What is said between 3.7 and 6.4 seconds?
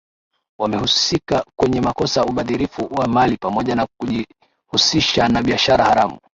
na kujihusisha na biashara haramu